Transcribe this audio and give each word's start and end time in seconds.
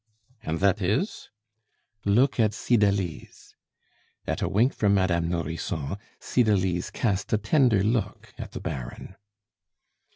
"And 0.41 0.59
that 0.61 0.81
is?" 0.81 1.29
"Look 2.05 2.39
at 2.39 2.55
Cydalise." 2.55 3.53
At 4.25 4.41
a 4.41 4.49
wink 4.49 4.73
from 4.73 4.95
Madame 4.95 5.29
Nourrisson, 5.29 5.97
Cydalise 6.19 6.89
cast 6.89 7.31
a 7.33 7.37
tender 7.37 7.83
look 7.83 8.33
at 8.35 8.53
the 8.53 8.59
Baron. 8.61 9.15